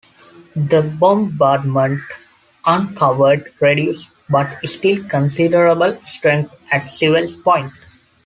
The 0.55 0.81
bombardment 0.81 2.01
uncovered 2.65 3.53
reduced 3.59 4.09
but 4.31 4.57
still 4.67 5.07
considerable 5.07 5.99
strength 6.05 6.55
at 6.71 6.85
Sewells 6.89 7.35
Point. 7.43 7.71